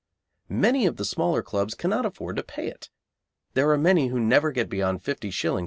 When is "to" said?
2.37-2.43